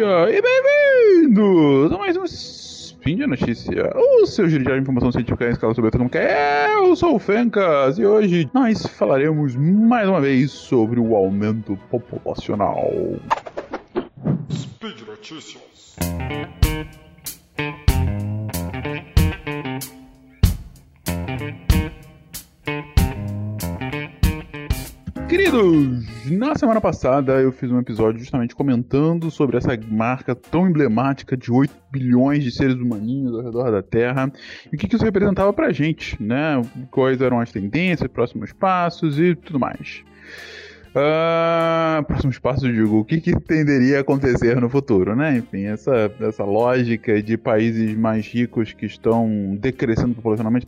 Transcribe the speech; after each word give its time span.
dia 0.00 0.30
e 0.30 0.40
bem-vindos 0.40 1.92
a 1.92 1.98
mais 1.98 2.16
um 2.16 2.24
Spin 2.24 3.16
de 3.16 3.26
Notícia, 3.26 3.92
o 3.94 4.24
seu 4.24 4.48
giro 4.48 4.64
de 4.64 4.80
informação 4.80 5.12
científica 5.12 5.46
em 5.46 5.50
escala 5.50 5.74
sobre 5.74 5.90
como 5.90 6.08
que 6.08 6.16
é. 6.16 6.74
Eu 6.74 6.96
sou 6.96 7.16
o 7.16 7.18
Fencas 7.18 7.98
e 7.98 8.06
hoje 8.06 8.48
nós 8.54 8.86
falaremos 8.86 9.54
mais 9.56 10.08
uma 10.08 10.18
vez 10.18 10.52
sobre 10.52 10.98
o 10.98 11.14
aumento 11.14 11.76
populacional. 11.90 12.90
Speed 14.50 15.02
Notícias. 15.06 15.96
Queridos, 25.30 26.28
na 26.28 26.56
semana 26.56 26.80
passada 26.80 27.34
eu 27.34 27.52
fiz 27.52 27.70
um 27.70 27.78
episódio 27.78 28.18
justamente 28.18 28.52
comentando 28.52 29.30
sobre 29.30 29.58
essa 29.58 29.78
marca 29.88 30.34
tão 30.34 30.68
emblemática 30.68 31.36
de 31.36 31.52
8 31.52 31.72
bilhões 31.88 32.42
de 32.42 32.50
seres 32.50 32.74
humaninhos 32.74 33.32
ao 33.36 33.44
redor 33.44 33.70
da 33.70 33.80
Terra 33.80 34.32
e 34.72 34.74
o 34.74 34.78
que, 34.78 34.92
isso 34.92 35.04
representava 35.04 35.52
pra 35.52 35.70
gente, 35.70 36.20
né? 36.20 36.60
Quais 36.90 37.20
eram 37.20 37.38
as 37.38 37.52
tendências, 37.52 38.10
próximos 38.10 38.52
passos 38.52 39.20
e 39.20 39.36
tudo 39.36 39.60
mais. 39.60 40.02
Uh, 40.90 42.02
próximos 42.04 42.36
passos, 42.40 42.72
digo, 42.74 42.98
o 42.98 43.04
que, 43.04 43.20
que 43.20 43.38
tenderia 43.38 43.98
a 43.98 44.00
acontecer 44.00 44.60
no 44.60 44.68
futuro, 44.68 45.14
né? 45.14 45.38
Enfim, 45.38 45.66
essa, 45.66 46.12
essa 46.20 46.42
lógica 46.42 47.22
de 47.22 47.36
países 47.36 47.96
mais 47.96 48.26
ricos 48.26 48.72
que 48.72 48.86
estão 48.86 49.56
decrescendo 49.56 50.16
populacionalmente, 50.16 50.66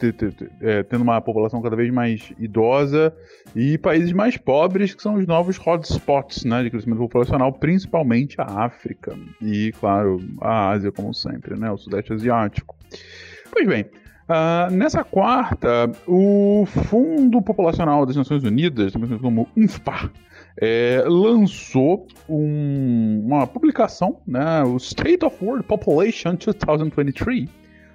é, 0.61 0.85
tendo 0.85 1.03
uma 1.03 1.21
população 1.21 1.61
cada 1.61 1.75
vez 1.75 1.93
mais 1.93 2.33
idosa, 2.39 3.12
e 3.55 3.77
países 3.78 4.12
mais 4.12 4.37
pobres, 4.37 4.95
que 4.95 5.03
são 5.03 5.17
os 5.17 5.27
novos 5.27 5.59
hotspots 5.59 6.45
né, 6.45 6.62
de 6.62 6.70
crescimento 6.70 7.00
populacional, 7.00 7.53
principalmente 7.53 8.41
a 8.41 8.45
África 8.45 9.19
e, 9.41 9.73
claro, 9.81 10.20
a 10.41 10.70
Ásia, 10.70 10.93
como 10.93 11.12
sempre, 11.12 11.59
né? 11.59 11.69
O 11.69 11.77
Sudeste 11.77 12.12
Asiático. 12.12 12.77
Pois 13.50 13.67
bem, 13.67 13.87
Uh, 14.33 14.70
nessa 14.70 15.05
quarta, 15.05 15.92
o 16.06 16.64
Fundo 16.88 17.42
Populacional 17.42 18.06
das 18.06 18.16
Nações 18.16 18.42
Unidas, 18.42 18.91
também 18.91 19.06
conhecido 19.06 19.22
como 19.22 19.47
UNFPA, 19.55 20.11
é, 20.58 21.05
lançou 21.06 22.06
um, 22.27 23.25
uma 23.27 23.47
publicação, 23.47 24.20
né, 24.27 24.62
o 24.62 24.78
State 24.78 25.22
of 25.22 25.36
World 25.44 25.64
Population 25.64 26.34
2023, 26.36 27.50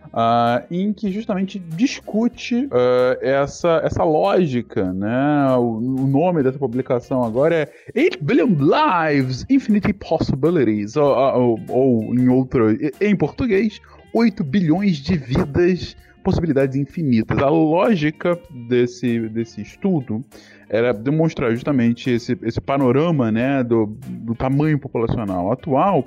Uh, 0.07 0.63
em 0.71 0.93
que 0.93 1.11
justamente 1.11 1.59
discute 1.59 2.65
uh, 2.67 3.19
essa, 3.21 3.81
essa 3.83 4.05
lógica, 4.05 4.91
né? 4.93 5.51
O, 5.57 5.75
o, 5.75 6.07
nome 6.07 6.41
dessa 6.41 6.57
publicação 6.57 7.23
agora 7.23 7.69
é 7.93 8.01
8 8.01 8.23
Billion 8.23 8.47
Lives, 8.47 9.45
Infinity 9.49 9.91
Possibilities, 9.91 10.95
ou, 10.95 11.13
ou, 11.13 11.59
ou 11.67 12.15
em 12.15 12.29
outro, 12.29 12.69
em 13.01 13.15
português, 13.17 13.81
8 14.13 14.43
bilhões 14.45 14.97
de 14.97 15.17
vidas 15.17 15.95
possibilidades 16.27 16.75
infinitas. 16.75 17.37
A 17.37 17.47
lógica 17.47 18.37
desse, 18.49 19.29
desse 19.29 19.61
estudo 19.61 20.21
era 20.67 20.93
demonstrar 20.93 21.51
justamente 21.51 22.09
esse, 22.09 22.37
esse 22.41 22.59
panorama 22.59 23.31
né, 23.31 23.63
do, 23.63 23.97
do 24.09 24.35
tamanho 24.35 24.77
populacional 24.77 25.53
atual, 25.53 26.03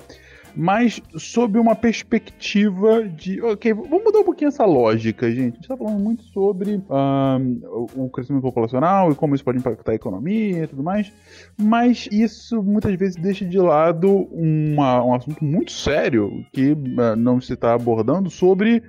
mas 0.55 1.01
sob 1.17 1.57
uma 1.57 1.75
perspectiva 1.75 3.01
de. 3.07 3.41
Ok, 3.41 3.73
vamos 3.73 4.03
mudar 4.03 4.19
um 4.19 4.23
pouquinho 4.23 4.49
essa 4.49 4.63
lógica, 4.63 5.27
gente. 5.27 5.39
A 5.39 5.45
gente 5.45 5.61
está 5.61 5.75
falando 5.75 5.99
muito 5.99 6.21
sobre 6.25 6.83
um, 6.87 7.61
o 7.95 8.09
crescimento 8.11 8.43
populacional 8.43 9.11
e 9.11 9.15
como 9.15 9.33
isso 9.33 9.43
pode 9.43 9.57
impactar 9.57 9.93
a 9.93 9.95
economia 9.95 10.65
e 10.65 10.67
tudo 10.67 10.83
mais, 10.83 11.11
mas 11.57 12.07
isso 12.11 12.61
muitas 12.61 12.93
vezes 12.93 13.15
deixa 13.15 13.43
de 13.43 13.57
lado 13.57 14.27
uma, 14.31 15.03
um 15.03 15.15
assunto 15.15 15.43
muito 15.43 15.71
sério 15.71 16.45
que 16.53 16.73
uh, 16.73 17.15
não 17.17 17.41
se 17.41 17.53
está 17.53 17.73
abordando 17.73 18.29
sobre 18.29 18.83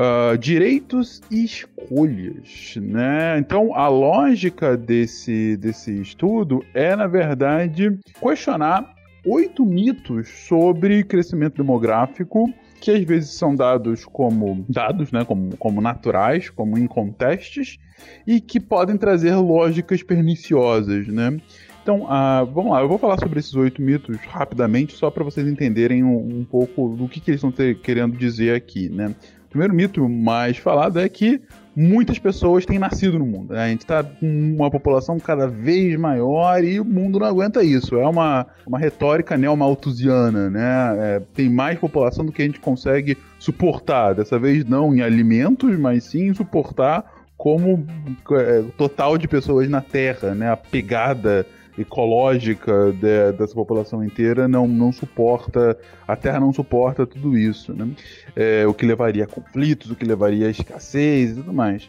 uh, 0.00 0.38
direitos 0.38 1.20
e 1.30 1.44
escolhas, 1.44 2.74
né? 2.76 3.38
Então 3.38 3.74
a 3.74 3.88
lógica 3.88 4.76
desse, 4.76 5.56
desse 5.58 6.00
estudo 6.00 6.64
é, 6.72 6.96
na 6.96 7.06
verdade, 7.06 7.98
questionar 8.20 8.94
oito 9.26 9.66
mitos 9.66 10.28
sobre 10.28 11.04
crescimento 11.04 11.56
demográfico 11.56 12.52
que 12.80 12.90
às 12.90 13.04
vezes 13.04 13.34
são 13.34 13.54
dados 13.54 14.06
como 14.06 14.64
dados, 14.66 15.12
né, 15.12 15.22
como, 15.22 15.54
como 15.58 15.82
naturais, 15.82 16.48
como 16.48 16.78
incontestes, 16.78 17.78
e 18.26 18.40
que 18.40 18.58
podem 18.58 18.96
trazer 18.96 19.34
lógicas 19.34 20.02
perniciosas, 20.02 21.06
né? 21.06 21.38
Então, 21.82 22.04
uh, 22.04 22.46
vamos 22.46 22.72
lá, 22.72 22.80
eu 22.80 22.88
vou 22.88 22.98
falar 22.98 23.18
sobre 23.18 23.38
esses 23.38 23.54
oito 23.54 23.82
mitos 23.82 24.16
rapidamente, 24.28 24.94
só 24.94 25.10
para 25.10 25.24
vocês 25.24 25.46
entenderem 25.46 26.02
um, 26.02 26.40
um, 26.40 26.44
pouco 26.44 26.96
do 26.96 27.08
que, 27.08 27.20
que 27.20 27.30
eles 27.30 27.42
estão 27.42 27.74
querendo 27.74 28.16
dizer 28.16 28.54
aqui, 28.54 28.88
né? 28.88 29.14
Primeiro 29.50 29.74
mito 29.74 30.08
mais 30.08 30.56
falado 30.56 30.98
é 31.00 31.08
que 31.08 31.42
muitas 31.74 32.18
pessoas 32.18 32.64
têm 32.64 32.78
nascido 32.78 33.18
no 33.18 33.26
mundo. 33.26 33.52
Né? 33.52 33.64
A 33.64 33.68
gente 33.68 33.80
está 33.80 34.02
com 34.02 34.54
uma 34.56 34.70
população 34.70 35.18
cada 35.18 35.46
vez 35.46 35.98
maior 35.98 36.62
e 36.62 36.80
o 36.80 36.84
mundo 36.84 37.18
não 37.18 37.26
aguenta 37.26 37.62
isso. 37.62 37.96
É 37.96 38.06
uma, 38.06 38.46
uma 38.66 38.78
retórica 38.78 39.36
neomalthusiana, 39.36 40.50
né? 40.50 40.96
É, 40.98 41.22
tem 41.34 41.48
mais 41.48 41.78
população 41.78 42.24
do 42.24 42.32
que 42.32 42.42
a 42.42 42.44
gente 42.44 42.60
consegue 42.60 43.16
suportar. 43.38 44.14
Dessa 44.14 44.38
vez 44.38 44.64
não 44.64 44.94
em 44.94 45.00
alimentos, 45.00 45.76
mas 45.78 46.04
sim 46.04 46.32
suportar 46.32 47.04
como 47.36 47.86
é, 48.32 48.62
total 48.76 49.16
de 49.16 49.26
pessoas 49.26 49.68
na 49.68 49.80
Terra, 49.80 50.34
né? 50.34 50.50
A 50.50 50.56
pegada 50.56 51.46
ecológica 51.80 52.92
de, 52.92 53.32
dessa 53.32 53.54
população 53.54 54.04
inteira 54.04 54.46
não, 54.46 54.68
não 54.68 54.92
suporta, 54.92 55.76
a 56.06 56.16
Terra 56.16 56.40
não 56.40 56.52
suporta 56.52 57.06
tudo 57.06 57.36
isso, 57.36 57.72
né? 57.72 57.88
É, 58.36 58.66
o 58.66 58.74
que 58.74 58.86
levaria 58.86 59.24
a 59.24 59.26
conflitos, 59.26 59.90
o 59.90 59.96
que 59.96 60.04
levaria 60.04 60.46
a 60.46 60.50
escassez 60.50 61.32
e 61.32 61.34
tudo 61.36 61.52
mais. 61.52 61.88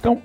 Então, 0.00 0.22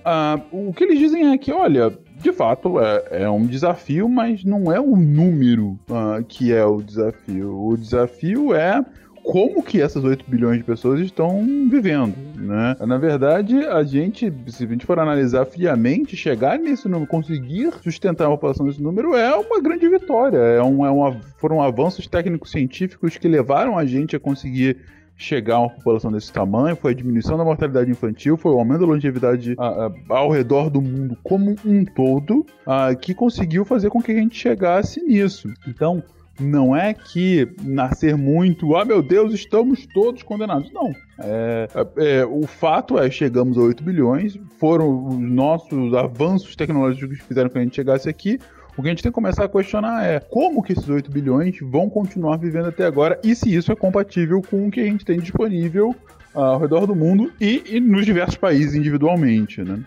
o 0.51 0.73
que 0.73 0.85
eles 0.85 0.97
dizem 0.97 1.33
é 1.33 1.37
que, 1.37 1.51
olha, 1.51 1.91
de 2.21 2.31
fato 2.31 2.79
é, 2.79 3.23
é 3.23 3.29
um 3.29 3.45
desafio, 3.45 4.07
mas 4.07 4.43
não 4.45 4.71
é 4.71 4.79
o 4.79 4.95
número 4.95 5.77
uh, 5.89 6.23
que 6.25 6.53
é 6.53 6.65
o 6.65 6.81
desafio. 6.81 7.53
O 7.53 7.75
desafio 7.75 8.55
é 8.55 8.83
como 9.25 9.63
que 9.63 9.81
essas 9.81 10.03
8 10.03 10.23
bilhões 10.27 10.59
de 10.59 10.63
pessoas 10.63 10.99
estão 10.99 11.43
vivendo, 11.69 12.15
né? 12.35 12.75
Na 12.85 12.97
verdade, 12.97 13.57
a 13.65 13.83
gente, 13.83 14.31
se 14.47 14.63
a 14.63 14.67
gente 14.67 14.85
for 14.85 14.99
analisar 14.99 15.45
friamente, 15.45 16.15
chegar 16.15 16.59
nesse 16.59 16.87
número, 16.87 17.09
conseguir 17.09 17.73
sustentar 17.83 18.27
a 18.27 18.29
população 18.29 18.67
desse 18.67 18.81
número 18.81 19.15
é 19.15 19.35
uma 19.35 19.59
grande 19.59 19.89
vitória. 19.89 20.37
É 20.37 20.61
um, 20.61 20.85
é 20.85 20.91
uma, 20.91 21.19
foram 21.37 21.61
avanços 21.61 22.07
técnicos 22.07 22.51
científicos 22.51 23.17
que 23.17 23.27
levaram 23.27 23.77
a 23.77 23.85
gente 23.85 24.15
a 24.15 24.19
conseguir 24.19 24.77
chegar 25.17 25.55
a 25.55 25.59
uma 25.61 25.69
população 25.69 26.11
desse 26.11 26.31
tamanho, 26.31 26.75
foi 26.75 26.91
a 26.91 26.95
diminuição 26.95 27.37
da 27.37 27.43
mortalidade 27.43 27.89
infantil, 27.89 28.37
foi 28.37 28.51
o 28.51 28.59
aumento 28.59 28.81
da 28.81 28.85
longevidade 28.85 29.55
a, 29.57 29.87
a, 29.87 29.91
ao 30.09 30.29
redor 30.29 30.69
do 30.69 30.81
mundo 30.81 31.17
como 31.23 31.55
um 31.65 31.85
todo, 31.85 32.45
a, 32.65 32.93
que 32.93 33.13
conseguiu 33.13 33.65
fazer 33.65 33.89
com 33.89 34.01
que 34.01 34.11
a 34.11 34.15
gente 34.15 34.37
chegasse 34.37 35.01
nisso. 35.01 35.51
Então, 35.67 36.03
não 36.39 36.75
é 36.75 36.93
que 36.93 37.47
nascer 37.63 38.15
muito, 38.17 38.75
ah 38.75 38.83
meu 38.83 39.01
Deus, 39.01 39.33
estamos 39.33 39.85
todos 39.93 40.23
condenados. 40.23 40.71
Não. 40.71 40.93
É, 41.19 41.67
é, 41.97 42.25
o 42.25 42.45
fato 42.45 42.99
é, 42.99 43.09
chegamos 43.09 43.57
a 43.57 43.61
8 43.61 43.83
bilhões, 43.83 44.37
foram 44.59 45.07
os 45.07 45.19
nossos 45.19 45.93
avanços 45.93 46.55
tecnológicos 46.55 47.17
que 47.17 47.23
fizeram 47.23 47.49
que 47.49 47.57
a 47.57 47.61
gente 47.61 47.75
chegasse 47.75 48.09
aqui. 48.09 48.39
O 48.77 48.81
que 48.81 48.89
a 48.89 48.91
gente 48.91 49.01
tem 49.01 49.11
que 49.11 49.15
começar 49.15 49.45
a 49.45 49.49
questionar 49.49 50.05
é 50.05 50.19
como 50.19 50.61
que 50.61 50.73
esses 50.73 50.89
8 50.89 51.09
bilhões 51.09 51.57
vão 51.61 51.89
continuar 51.89 52.35
vivendo 52.37 52.67
até 52.67 52.85
agora 52.85 53.17
e 53.23 53.33
se 53.33 53.53
isso 53.53 53.71
é 53.71 53.75
compatível 53.75 54.41
com 54.41 54.67
o 54.67 54.71
que 54.71 54.81
a 54.81 54.85
gente 54.85 55.05
tem 55.05 55.17
disponível 55.17 55.95
ao 56.33 56.59
redor 56.59 56.85
do 56.85 56.93
mundo 56.93 57.31
e, 57.39 57.63
e 57.65 57.79
nos 57.79 58.05
diversos 58.05 58.35
países 58.35 58.75
individualmente, 58.75 59.63
né? 59.63 59.79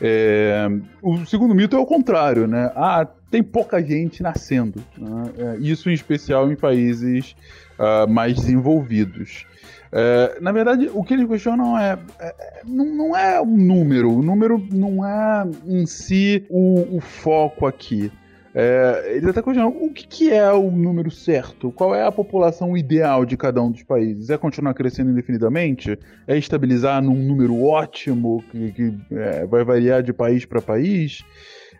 É, 0.00 0.66
o 1.00 1.24
segundo 1.24 1.54
mito 1.54 1.76
é 1.76 1.78
o 1.78 1.86
contrário, 1.86 2.46
né? 2.46 2.70
Ah, 2.74 3.06
tem 3.30 3.42
pouca 3.42 3.82
gente 3.82 4.22
nascendo. 4.22 4.82
Né? 4.98 5.30
É, 5.38 5.56
isso 5.58 5.88
em 5.88 5.92
especial 5.92 6.50
em 6.50 6.56
países 6.56 7.36
uh, 7.78 8.08
mais 8.08 8.34
desenvolvidos. 8.36 9.46
É, 9.96 10.38
na 10.40 10.50
verdade, 10.50 10.90
o 10.92 11.04
que 11.04 11.14
eles 11.14 11.28
questionam 11.28 11.78
é, 11.78 11.96
é, 12.18 12.62
não, 12.64 12.84
não, 12.84 13.16
é 13.16 13.40
o 13.40 13.46
número, 13.46 14.10
o 14.10 14.22
número 14.24 14.60
não 14.72 15.06
é 15.06 15.46
em 15.64 15.86
si 15.86 16.44
o, 16.50 16.96
o 16.96 17.00
foco 17.00 17.64
aqui. 17.64 18.10
É, 18.54 19.14
eles 19.16 19.28
até 19.28 19.42
questionam 19.42 19.76
o 19.80 19.90
que, 19.90 20.06
que, 20.06 20.32
é 20.32 20.52
o 20.52 20.70
número 20.70 21.10
certo? 21.10 21.72
Qual 21.72 21.92
é 21.92 22.04
a 22.04 22.12
população 22.12 22.76
ideal 22.76 23.24
de 23.24 23.36
cada 23.36 23.60
um 23.60 23.70
dos 23.70 23.82
países? 23.82 24.30
É 24.30 24.38
continuar 24.38 24.74
crescendo 24.74 25.10
indefinidamente? 25.10 25.98
É 26.26 26.38
estabilizar 26.38 27.02
num 27.02 27.16
número 27.16 27.60
ótimo 27.64 28.44
que, 28.52 28.70
que 28.70 28.94
é, 29.10 29.44
vai 29.44 29.64
variar 29.64 30.04
de 30.04 30.12
país 30.12 30.44
para 30.44 30.62
país? 30.62 31.24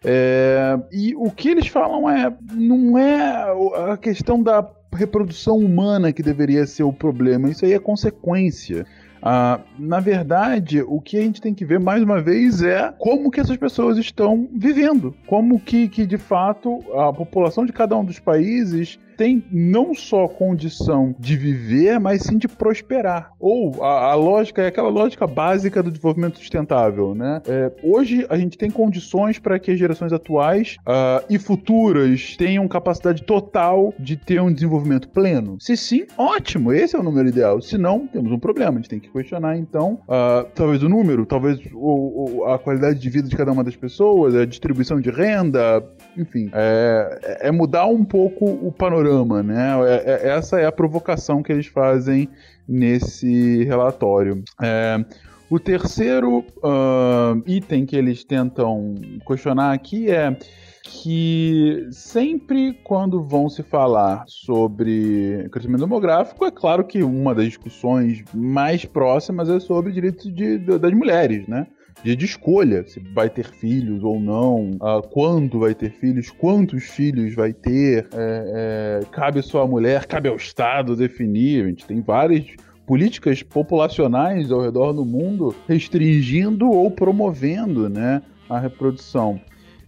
É, 0.04 0.76
e 0.90 1.14
o 1.14 1.30
que 1.30 1.48
eles 1.48 1.68
falam 1.68 2.10
é 2.10 2.36
não 2.52 2.98
é 2.98 3.92
a 3.92 3.96
questão 3.96 4.42
da 4.42 4.68
reprodução 4.92 5.56
humana 5.56 6.12
que 6.12 6.22
deveria 6.22 6.66
ser 6.66 6.82
o 6.82 6.92
problema, 6.92 7.50
isso 7.50 7.64
aí 7.64 7.72
é 7.72 7.78
consequência. 7.78 8.84
Uh, 9.24 9.58
na 9.78 10.00
verdade, 10.00 10.82
o 10.82 11.00
que 11.00 11.16
a 11.16 11.22
gente 11.22 11.40
tem 11.40 11.54
que 11.54 11.64
ver 11.64 11.80
mais 11.80 12.02
uma 12.02 12.20
vez 12.20 12.60
é 12.62 12.92
como 12.98 13.30
que 13.30 13.40
essas 13.40 13.56
pessoas 13.56 13.96
estão 13.96 14.46
vivendo, 14.52 15.16
como 15.26 15.58
que, 15.58 15.88
que 15.88 16.04
de 16.04 16.18
fato 16.18 16.84
a 16.92 17.10
população 17.10 17.64
de 17.64 17.72
cada 17.72 17.96
um 17.96 18.04
dos 18.04 18.18
países 18.18 18.98
tem 19.16 19.44
não 19.50 19.94
só 19.94 20.26
condição 20.28 21.14
de 21.18 21.36
viver, 21.36 21.98
mas 21.98 22.22
sim 22.22 22.36
de 22.36 22.48
prosperar. 22.48 23.30
Ou 23.38 23.82
a, 23.82 24.12
a 24.12 24.14
lógica 24.14 24.62
é 24.62 24.66
aquela 24.66 24.88
lógica 24.88 25.26
básica 25.26 25.82
do 25.82 25.90
desenvolvimento 25.90 26.38
sustentável, 26.38 27.14
né? 27.14 27.40
É, 27.46 27.72
hoje 27.82 28.26
a 28.28 28.36
gente 28.36 28.58
tem 28.58 28.70
condições 28.70 29.38
para 29.38 29.58
que 29.58 29.70
as 29.70 29.78
gerações 29.78 30.12
atuais 30.12 30.76
uh, 30.80 31.24
e 31.28 31.38
futuras 31.38 32.36
tenham 32.36 32.66
capacidade 32.68 33.22
total 33.22 33.94
de 33.98 34.16
ter 34.16 34.40
um 34.40 34.52
desenvolvimento 34.52 35.08
pleno. 35.08 35.56
Se 35.60 35.76
sim, 35.76 36.06
ótimo, 36.18 36.72
esse 36.72 36.96
é 36.96 36.98
o 36.98 37.02
número 37.02 37.28
ideal. 37.28 37.60
Se 37.60 37.78
não, 37.78 38.06
temos 38.06 38.32
um 38.32 38.38
problema. 38.38 38.72
A 38.72 38.76
gente 38.76 38.88
tem 38.88 39.00
que 39.00 39.10
questionar 39.10 39.56
então, 39.56 40.00
uh, 40.08 40.48
talvez 40.54 40.82
o 40.82 40.88
número, 40.88 41.24
talvez 41.24 41.58
o, 41.72 42.40
o, 42.40 42.44
a 42.46 42.58
qualidade 42.58 42.98
de 42.98 43.10
vida 43.10 43.28
de 43.28 43.36
cada 43.36 43.52
uma 43.52 43.62
das 43.62 43.76
pessoas, 43.76 44.34
a 44.34 44.44
distribuição 44.44 45.00
de 45.00 45.10
renda, 45.10 45.84
enfim, 46.16 46.50
é, 46.52 47.38
é 47.42 47.52
mudar 47.52 47.86
um 47.86 48.04
pouco 48.04 48.44
o 48.44 48.72
panorama 48.72 49.03
panorama, 49.04 49.42
né? 49.42 49.72
É, 49.86 50.28
é, 50.28 50.28
essa 50.30 50.58
é 50.58 50.66
a 50.66 50.72
provocação 50.72 51.42
que 51.42 51.52
eles 51.52 51.66
fazem 51.66 52.28
nesse 52.66 53.64
relatório. 53.64 54.42
É, 54.60 55.04
o 55.50 55.60
terceiro 55.60 56.38
uh, 56.38 57.42
item 57.46 57.84
que 57.84 57.94
eles 57.94 58.24
tentam 58.24 58.94
questionar 59.26 59.72
aqui 59.72 60.10
é 60.10 60.36
que 60.82 61.86
sempre 61.90 62.74
quando 62.84 63.22
vão 63.22 63.48
se 63.48 63.62
falar 63.62 64.24
sobre 64.26 65.48
crescimento 65.50 65.80
demográfico, 65.80 66.44
é 66.44 66.50
claro 66.50 66.84
que 66.84 67.02
uma 67.02 67.34
das 67.34 67.46
discussões 67.46 68.22
mais 68.34 68.84
próximas 68.84 69.48
é 69.48 69.60
sobre 69.60 69.92
direitos 69.92 70.24
de, 70.24 70.58
de, 70.58 70.78
das 70.78 70.92
mulheres, 70.92 71.46
né? 71.46 71.66
Dia 72.02 72.16
de 72.16 72.24
escolha, 72.24 72.86
se 72.86 73.00
vai 73.00 73.30
ter 73.30 73.46
filhos 73.46 74.02
ou 74.02 74.20
não, 74.20 74.72
uh, 74.72 75.02
quando 75.10 75.60
vai 75.60 75.74
ter 75.74 75.90
filhos, 75.90 76.30
quantos 76.30 76.84
filhos 76.84 77.34
vai 77.34 77.52
ter, 77.52 78.06
é, 78.12 79.00
é, 79.02 79.06
cabe 79.10 79.42
só 79.42 79.62
à 79.62 79.66
mulher, 79.66 80.06
cabe 80.06 80.28
ao 80.28 80.36
Estado 80.36 80.96
definir. 80.96 81.64
A 81.64 81.68
gente 81.68 81.86
tem 81.86 82.00
várias 82.00 82.44
políticas 82.86 83.42
populacionais 83.42 84.50
ao 84.50 84.60
redor 84.60 84.92
do 84.92 85.04
mundo 85.04 85.54
restringindo 85.66 86.70
ou 86.70 86.90
promovendo 86.90 87.88
né, 87.88 88.22
a 88.48 88.58
reprodução. 88.58 89.40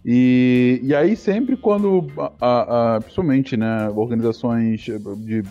E, 0.09 0.79
e 0.83 0.95
aí 0.95 1.17
sempre 1.17 1.57
quando, 1.57 2.07
a, 2.39 2.95
a, 2.95 3.01
principalmente, 3.01 3.57
né, 3.57 3.89
organizações 3.89 4.81
de 4.81 5.43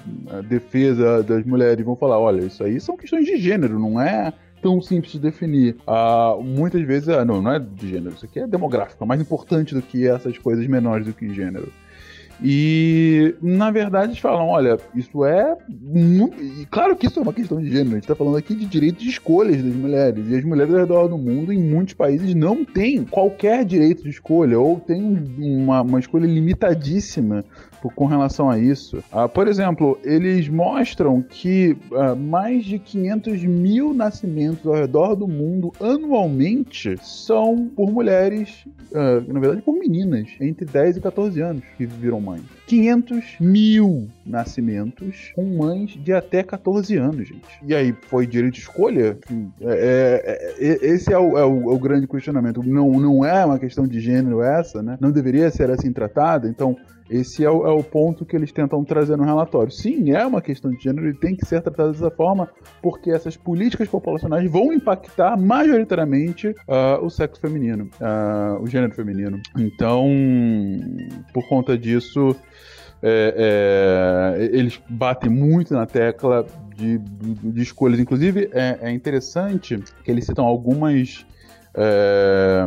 defesa 0.49 1.23
das 1.23 1.45
mulheres 1.45 1.85
vão 1.85 1.95
falar, 1.95 2.19
olha, 2.19 2.41
isso 2.41 2.65
aí 2.65 2.81
são 2.81 2.97
questões 2.97 3.27
de 3.27 3.37
gênero, 3.37 3.79
não 3.79 4.01
é 4.01 4.33
tão 4.61 4.81
simples 4.81 5.13
de 5.13 5.19
definir. 5.19 5.77
Uh, 5.87 6.43
muitas 6.43 6.83
vezes, 6.83 7.09
uh, 7.09 7.25
não, 7.25 7.43
não 7.43 7.53
é 7.53 7.59
de 7.59 7.89
gênero, 7.89 8.15
isso 8.15 8.25
aqui 8.25 8.41
é 8.41 8.47
demográfico, 8.47 9.03
é 9.03 9.07
mais 9.07 9.21
importante 9.21 9.75
do 9.75 9.83
que 9.83 10.07
essas 10.07 10.37
coisas 10.39 10.67
menores 10.67 11.07
do 11.07 11.13
que 11.13 11.33
gênero. 11.33 11.73
E, 12.43 13.35
na 13.41 13.71
verdade, 13.71 14.13
eles 14.13 14.19
falam: 14.19 14.49
olha, 14.49 14.79
isso 14.95 15.25
é. 15.25 15.57
Muito... 15.69 16.43
E 16.43 16.67
claro 16.67 16.95
que 16.95 17.07
isso 17.07 17.19
é 17.19 17.23
uma 17.23 17.33
questão 17.33 17.61
de 17.61 17.71
gênero, 17.71 17.91
a 17.91 17.95
gente 17.95 18.03
está 18.03 18.15
falando 18.15 18.37
aqui 18.37 18.55
de 18.55 18.67
direitos 18.67 19.03
de 19.03 19.09
escolhas 19.09 19.63
das 19.63 19.75
mulheres. 19.75 20.29
E 20.29 20.37
as 20.37 20.45
mulheres 20.45 20.73
ao 20.75 20.81
redor 20.81 21.09
do 21.09 21.17
mundo, 21.17 21.53
em 21.53 21.59
muitos 21.59 21.95
países, 21.95 22.35
não 22.35 22.65
têm 22.65 23.05
qualquer 23.05 23.65
direito 23.65 24.03
de 24.03 24.11
escolha, 24.11 24.59
ou 24.59 24.79
têm 24.81 25.03
uma, 25.39 25.81
uma 25.81 25.99
escolha 25.99 26.27
limitadíssima 26.27 27.45
com 27.95 28.07
relação 28.07 28.51
a 28.51 28.59
isso. 28.59 28.99
Uh, 29.13 29.29
por 29.29 29.49
exemplo, 29.49 29.99
eles 30.03 30.49
mostram 30.49 31.23
que 31.23 31.77
uh, 31.91 32.17
mais 32.17 32.65
de 32.65 32.79
500 32.79 33.45
mil 33.45 33.95
nascimentos 33.95 34.67
ao 34.67 34.75
redor 34.75 35.15
do 35.15 35.29
mundo 35.29 35.73
anualmente 35.81 36.97
são 37.03 37.71
por 37.75 37.91
mulheres, 37.93 38.67
uh, 38.93 39.33
na 39.33 39.41
verdade 39.41 39.63
por 39.63 39.75
meninas, 39.75 40.29
entre 40.41 40.65
10 40.65 40.97
e 40.97 41.01
14 41.01 41.41
anos 41.41 41.63
que 41.77 41.87
viram 41.87 42.21
mãe. 42.21 42.41
500 42.67 43.37
mil 43.41 44.09
nascimentos 44.25 45.33
com 45.35 45.45
mães 45.45 45.91
de 46.03 46.13
até 46.13 46.43
14 46.43 46.97
anos, 46.97 47.29
gente. 47.29 47.47
E 47.63 47.75
aí, 47.75 47.95
foi 48.09 48.27
direito 48.27 48.55
de 48.55 48.61
escolha? 48.61 49.19
É, 49.61 50.55
é, 50.61 50.67
é, 50.67 50.87
esse 50.87 51.13
é 51.13 51.19
o, 51.19 51.39
é, 51.39 51.45
o, 51.45 51.71
é 51.71 51.75
o, 51.75 51.79
grande 51.79 52.07
questionamento. 52.07 52.63
Não, 52.63 52.91
não 53.01 53.25
é 53.25 53.45
uma 53.45 53.59
questão 53.59 53.87
de 53.87 54.01
gênero 54.01 54.43
essa, 54.43 54.83
né? 54.83 54.99
Não 55.01 55.11
deveria 55.11 55.51
ser 55.51 55.71
assim 55.71 55.93
tratada. 55.93 56.49
Então, 56.49 56.77
esse 57.09 57.45
é 57.45 57.51
o, 57.51 57.67
é 57.67 57.71
o, 57.71 57.83
ponto 57.83 58.25
que 58.25 58.35
eles 58.35 58.51
tentam 58.51 58.85
trazer 58.85 59.17
no 59.17 59.25
relatório. 59.25 59.71
Sim, 59.71 60.13
é 60.13 60.27
uma 60.27 60.43
questão 60.43 60.71
de 60.73 60.83
gênero 60.83 61.09
e 61.09 61.15
tem 61.15 61.37
que 61.37 61.47
ser 61.47 61.63
tratada 61.63 61.93
dessa 61.93 62.11
forma, 62.11 62.49
porque 62.83 63.11
essas 63.11 63.37
políticas 63.37 63.89
populacionais 63.89 64.51
vão 64.51 64.73
impactar 64.73 65.37
majoritariamente 65.37 66.49
uh, 66.49 67.05
o 67.05 67.09
sexo 67.09 67.41
feminino, 67.41 67.89
uh, 68.01 68.61
o 68.61 68.67
gênero 68.67 68.93
feminino. 68.95 69.41
Então, 69.57 70.09
por 71.33 71.49
conta 71.49 71.79
disso, 71.79 72.35
é, 73.09 74.35
é, 74.37 74.45
eles 74.47 74.81
batem 74.89 75.31
muito 75.31 75.73
na 75.73 75.87
tecla 75.87 76.45
de, 76.75 76.99
de, 76.99 77.63
escolhas. 77.63 78.01
Inclusive, 78.01 78.51
é, 78.53 78.79
é 78.83 78.91
interessante 78.91 79.79
que 80.03 80.11
eles 80.11 80.27
citam 80.27 80.45
algumas 80.45 81.25
é, 81.73 82.67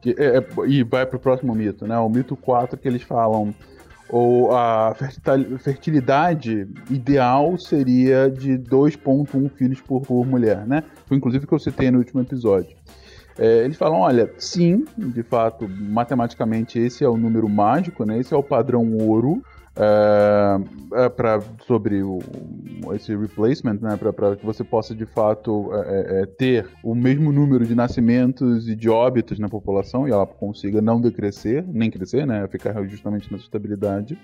que, 0.00 0.16
é, 0.18 0.38
é 0.38 0.44
e 0.66 0.82
vai 0.82 1.04
para 1.04 1.18
o 1.18 1.20
próximo 1.20 1.54
mito, 1.54 1.86
né? 1.86 1.98
O 1.98 2.08
mito 2.08 2.34
4 2.34 2.78
que 2.78 2.88
eles 2.88 3.02
falam 3.02 3.54
ou 4.08 4.56
a 4.56 4.96
fertilidade 5.58 6.66
ideal 6.88 7.58
seria 7.58 8.30
de 8.30 8.52
2.1 8.52 9.50
filhos 9.50 9.82
por, 9.82 10.00
por 10.00 10.26
mulher, 10.26 10.66
né? 10.66 10.82
Foi 11.04 11.14
inclusive 11.18 11.46
que 11.46 11.52
eu 11.52 11.58
citei 11.58 11.90
no 11.90 11.98
último 11.98 12.22
episódio. 12.22 12.74
É, 13.38 13.64
eles 13.64 13.76
falam, 13.76 14.00
olha, 14.00 14.32
sim, 14.36 14.84
de 14.96 15.22
fato, 15.22 15.68
matematicamente 15.68 16.78
esse 16.78 17.04
é 17.04 17.08
o 17.08 17.16
número 17.16 17.48
mágico, 17.48 18.04
né? 18.04 18.18
Esse 18.18 18.34
é 18.34 18.36
o 18.36 18.42
padrão 18.42 18.96
ouro, 18.96 19.42
é, 19.78 21.04
é 21.04 21.08
pra, 21.08 21.40
sobre 21.64 22.02
o, 22.02 22.18
esse 22.94 23.14
replacement, 23.16 23.78
né, 23.80 23.96
para 23.96 24.34
que 24.34 24.44
você 24.44 24.64
possa 24.64 24.92
de 24.92 25.06
fato 25.06 25.70
é, 25.72 26.22
é, 26.22 26.26
ter 26.26 26.68
o 26.82 26.96
mesmo 26.96 27.30
número 27.30 27.64
de 27.64 27.76
nascimentos 27.76 28.68
e 28.68 28.74
de 28.74 28.90
óbitos 28.90 29.38
na 29.38 29.48
população 29.48 30.08
e 30.08 30.10
ela 30.10 30.26
consiga 30.26 30.82
não 30.82 31.00
decrescer, 31.00 31.64
nem 31.68 31.92
crescer, 31.92 32.26
né, 32.26 32.44
ficar 32.48 32.84
justamente 32.88 33.30
nessa 33.30 33.44
estabilidade. 33.44 34.18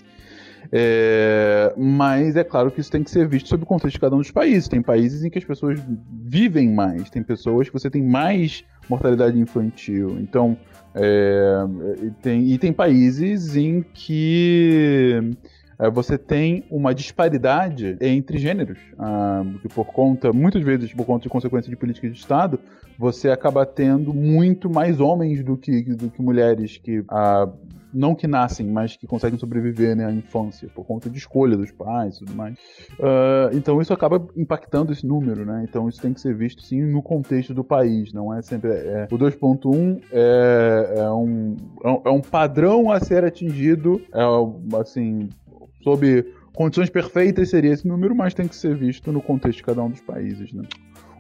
É, 0.73 1.73
mas 1.77 2.35
é 2.37 2.43
claro 2.43 2.71
que 2.71 2.81
isso 2.81 2.91
tem 2.91 3.05
que 3.05 3.11
ser 3.11 3.29
visto 3.29 3.49
sob 3.49 3.63
o 3.63 3.67
contexto 3.67 3.95
de 3.95 4.01
cada 4.01 4.17
um 4.17 4.19
dos 4.19 4.31
países. 4.31 4.67
Tem 4.67 4.83
países 4.83 5.23
em 5.23 5.31
que 5.31 5.39
as 5.39 5.45
pessoas 5.45 5.81
vivem 6.11 6.73
mais, 6.73 7.11
tem 7.11 7.23
pessoas 7.23 7.69
que 7.69 7.73
você 7.73 7.91
tem 7.91 8.03
mais 8.03 8.65
mortalidade 8.89 9.39
infantil. 9.39 10.19
Então, 10.21 10.57
é, 10.95 11.65
tem, 12.23 12.51
e 12.53 12.59
tem 12.59 12.73
países 12.73 13.57
em 13.57 13.83
que 13.83 15.35
você 15.93 16.17
tem 16.17 16.65
uma 16.71 16.95
disparidade 16.95 17.97
entre 18.01 18.39
gêneros, 18.39 18.79
ah, 18.99 19.45
que 19.61 19.69
por 19.69 19.87
conta, 19.87 20.33
muitas 20.33 20.63
vezes 20.63 20.93
por 20.93 21.05
conta 21.05 21.25
de 21.25 21.29
consequências 21.29 21.71
de 21.71 21.77
políticas 21.77 22.13
de 22.13 22.19
Estado, 22.19 22.59
você 22.99 23.31
acaba 23.31 23.67
tendo 23.67 24.15
muito 24.15 24.71
mais 24.71 25.01
homens 25.01 25.43
do 25.43 25.57
que, 25.57 25.83
do 25.83 26.11
que 26.11 26.23
mulheres 26.23 26.79
que 26.79 27.05
ah, 27.09 27.49
não 27.95 28.15
que 28.15 28.27
nascem, 28.27 28.67
mas 28.67 28.97
que 28.97 29.07
conseguem 29.07 29.39
sobreviver 29.39 29.95
né, 29.95 30.05
à 30.05 30.13
infância, 30.13 30.69
por 30.75 30.85
conta 30.85 31.09
de 31.09 31.17
escolha 31.17 31.57
dos 31.57 31.71
pais 31.71 32.17
e 32.17 32.19
tudo 32.21 32.35
mais. 32.35 32.55
Uh, 32.99 33.55
então 33.55 33.81
isso 33.81 33.93
acaba 33.93 34.27
impactando 34.37 34.93
esse 34.93 35.07
número, 35.07 35.47
né? 35.47 35.65
Então 35.69 35.89
isso 35.89 36.01
tem 36.01 36.13
que 36.13 36.21
ser 36.21 36.35
visto 36.35 36.63
sim 36.63 36.83
no 36.83 37.01
contexto 37.01 37.55
do 37.55 37.63
país, 37.63 38.13
não 38.13 38.35
é 38.35 38.43
sempre. 38.43 38.71
É, 38.73 39.07
o 39.11 39.17
2.1 39.17 40.03
é, 40.11 40.95
é, 40.97 41.11
um, 41.11 41.57
é 42.05 42.11
um 42.11 42.21
padrão 42.21 42.91
a 42.91 42.99
ser 42.99 43.25
atingido, 43.25 44.03
é, 44.13 44.81
assim, 44.81 45.29
sob 45.85 46.25
condições 46.55 46.89
perfeitas 46.89 47.51
seria 47.51 47.73
esse 47.73 47.87
número, 47.87 48.15
mas 48.15 48.33
tem 48.33 48.49
que 48.49 48.57
ser 48.57 48.75
visto 48.75 49.13
no 49.13 49.21
contexto 49.21 49.59
de 49.59 49.65
cada 49.65 49.83
um 49.83 49.91
dos 49.91 50.01
países, 50.01 50.53
né? 50.53 50.63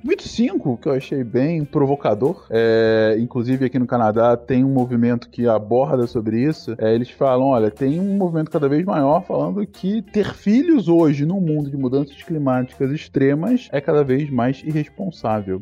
O 0.02 0.06
mito 0.06 0.28
5, 0.28 0.76
que 0.76 0.88
eu 0.88 0.92
achei 0.92 1.24
bem 1.24 1.64
provocador, 1.64 2.46
é, 2.50 3.16
inclusive 3.18 3.64
aqui 3.64 3.78
no 3.78 3.86
Canadá 3.86 4.36
tem 4.36 4.62
um 4.62 4.68
movimento 4.68 5.30
que 5.30 5.48
aborda 5.48 6.06
sobre 6.06 6.42
isso. 6.42 6.74
É, 6.76 6.94
eles 6.94 7.08
falam: 7.08 7.46
olha, 7.46 7.70
tem 7.70 7.98
um 7.98 8.18
movimento 8.18 8.50
cada 8.50 8.68
vez 8.68 8.84
maior 8.84 9.24
falando 9.24 9.66
que 9.66 10.02
ter 10.02 10.34
filhos 10.34 10.88
hoje 10.88 11.24
no 11.24 11.40
mundo 11.40 11.70
de 11.70 11.76
mudanças 11.78 12.22
climáticas 12.22 12.90
extremas 12.90 13.70
é 13.72 13.80
cada 13.80 14.04
vez 14.04 14.28
mais 14.28 14.62
irresponsável. 14.62 15.58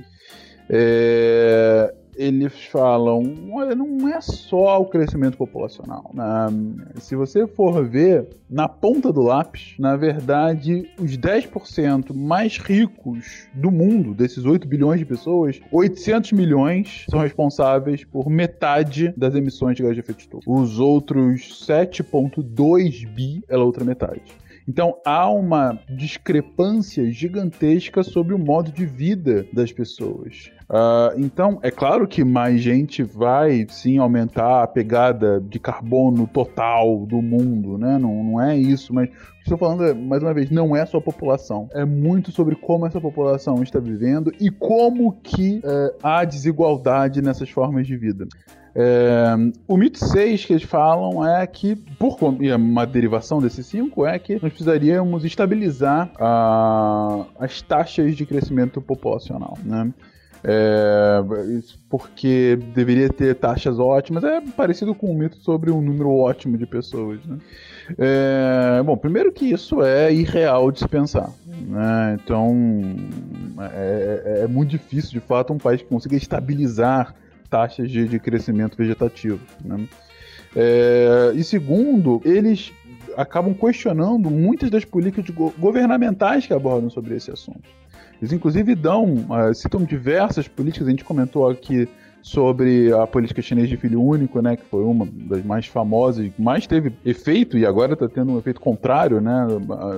É, 0.68 1.94
eles 2.22 2.52
falam, 2.66 3.50
olha, 3.52 3.74
não 3.74 4.08
é 4.08 4.20
só 4.20 4.80
o 4.80 4.86
crescimento 4.86 5.36
populacional. 5.36 6.10
Né? 6.14 6.24
Se 7.00 7.16
você 7.16 7.48
for 7.48 7.84
ver, 7.84 8.28
na 8.48 8.68
ponta 8.68 9.12
do 9.12 9.22
lápis, 9.22 9.74
na 9.76 9.96
verdade, 9.96 10.88
os 11.00 11.18
10% 11.18 12.14
mais 12.14 12.58
ricos 12.58 13.48
do 13.52 13.72
mundo, 13.72 14.14
desses 14.14 14.44
8 14.44 14.68
bilhões 14.68 15.00
de 15.00 15.06
pessoas, 15.06 15.60
800 15.72 16.32
milhões 16.32 17.06
são 17.10 17.18
responsáveis 17.18 18.04
por 18.04 18.30
metade 18.30 19.12
das 19.16 19.34
emissões 19.34 19.76
de 19.76 19.82
gás 19.82 19.94
de 19.94 20.00
efeito 20.00 20.20
estufa. 20.20 20.48
Os 20.48 20.78
outros 20.78 21.66
7,2 21.66 23.04
bi 23.12 23.42
é 23.48 23.56
a 23.56 23.58
outra 23.58 23.84
metade. 23.84 24.22
Então 24.68 24.96
há 25.04 25.28
uma 25.28 25.78
discrepância 25.90 27.10
gigantesca 27.10 28.02
sobre 28.02 28.34
o 28.34 28.38
modo 28.38 28.70
de 28.70 28.86
vida 28.86 29.44
das 29.52 29.72
pessoas. 29.72 30.52
Uh, 30.72 31.20
então, 31.20 31.58
é 31.62 31.70
claro 31.70 32.08
que 32.08 32.24
mais 32.24 32.58
gente 32.62 33.02
vai 33.02 33.66
sim 33.68 33.98
aumentar 33.98 34.62
a 34.62 34.66
pegada 34.66 35.38
de 35.38 35.58
carbono 35.58 36.26
total 36.26 37.04
do 37.04 37.20
mundo, 37.20 37.76
né? 37.76 37.98
Não, 37.98 38.24
não 38.24 38.40
é 38.40 38.56
isso, 38.56 38.94
mas 38.94 39.10
estou 39.40 39.58
falando, 39.58 39.94
mais 39.94 40.22
uma 40.22 40.32
vez, 40.32 40.50
não 40.50 40.74
é 40.74 40.86
só 40.86 40.96
a 40.96 41.02
população. 41.02 41.68
É 41.74 41.84
muito 41.84 42.32
sobre 42.32 42.56
como 42.56 42.86
essa 42.86 42.98
população 42.98 43.62
está 43.62 43.78
vivendo 43.78 44.32
e 44.40 44.48
como 44.48 45.12
que 45.22 45.58
uh, 45.58 45.94
há 46.02 46.24
desigualdade 46.24 47.20
nessas 47.20 47.50
formas 47.50 47.86
de 47.86 47.94
vida. 47.94 48.26
É, 48.74 49.34
o 49.68 49.76
mito 49.76 50.02
6 50.02 50.46
que 50.46 50.54
eles 50.54 50.62
falam 50.62 51.26
é 51.26 51.46
que, 51.46 51.76
por 51.76 52.16
e 52.40 52.50
uma 52.50 52.86
derivação 52.86 53.38
desse 53.38 53.62
5, 53.62 54.06
é 54.06 54.18
que 54.18 54.32
nós 54.34 54.44
precisaríamos 54.44 55.24
estabilizar 55.26 56.10
a, 56.18 57.26
as 57.38 57.60
taxas 57.60 58.16
de 58.16 58.24
crescimento 58.24 58.80
populacional. 58.80 59.58
Né? 59.62 59.92
É, 60.44 61.22
porque 61.88 62.58
deveria 62.74 63.08
ter 63.08 63.34
taxas 63.36 63.78
ótimas. 63.78 64.24
É 64.24 64.40
parecido 64.40 64.94
com 64.94 65.10
o 65.10 65.14
mito 65.14 65.36
sobre 65.36 65.70
um 65.70 65.80
número 65.80 66.10
ótimo 66.10 66.58
de 66.58 66.66
pessoas. 66.66 67.20
Né? 67.24 67.38
É, 67.98 68.82
bom, 68.82 68.96
primeiro 68.96 69.32
que 69.32 69.46
isso 69.46 69.82
é 69.82 70.12
irreal 70.12 70.72
de 70.72 70.80
se 70.80 70.88
pensar. 70.88 71.30
Né? 71.46 72.18
Então, 72.22 72.56
é, 73.60 74.40
é, 74.40 74.44
é 74.44 74.46
muito 74.48 74.70
difícil, 74.70 75.12
de 75.12 75.20
fato, 75.20 75.52
um 75.52 75.58
país 75.58 75.80
que 75.80 75.88
consiga 75.88 76.16
estabilizar 76.16 77.14
taxas 77.48 77.90
de, 77.90 78.08
de 78.08 78.18
crescimento 78.18 78.76
vegetativo. 78.76 79.40
Né? 79.64 79.86
É, 80.54 81.32
e 81.34 81.42
segundo, 81.42 82.20
eles 82.24 82.72
acabam 83.16 83.54
questionando 83.54 84.30
muitas 84.30 84.70
das 84.70 84.84
políticas 84.84 85.24
governamentais 85.58 86.46
que 86.46 86.52
abordam 86.52 86.90
sobre 86.90 87.16
esse 87.16 87.30
assunto. 87.30 87.68
Eles 88.20 88.32
inclusive 88.32 88.74
dão, 88.74 89.14
uh, 89.14 89.54
citam 89.54 89.84
diversas 89.84 90.46
políticas, 90.46 90.86
a 90.86 90.90
gente 90.90 91.04
comentou 91.04 91.48
aqui 91.48 91.88
sobre 92.22 92.92
a 92.92 93.04
política 93.04 93.42
chinesa 93.42 93.66
de 93.66 93.76
filho 93.76 94.00
único, 94.00 94.40
né, 94.40 94.56
que 94.56 94.64
foi 94.64 94.84
uma 94.84 95.04
das 95.04 95.44
mais 95.44 95.66
famosas, 95.66 96.28
que 96.28 96.40
mais 96.40 96.64
teve 96.68 96.92
efeito 97.04 97.58
e 97.58 97.66
agora 97.66 97.94
está 97.94 98.08
tendo 98.08 98.32
um 98.32 98.38
efeito 98.38 98.60
contrário, 98.60 99.20
né, 99.20 99.44